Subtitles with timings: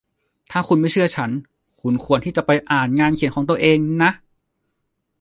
[0.51, 1.29] ถ้าคุณไม่เชื่อฉัน
[1.81, 4.11] คุณควรที่จะไปอ่านงานเขียนของตัวเองนะ